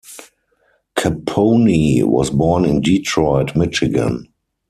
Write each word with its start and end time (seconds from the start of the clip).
Caponi 0.97 2.03
was 2.03 2.31
born 2.31 2.65
in 2.65 2.81
Detroit, 2.81 3.55
Michigan. 3.55 4.29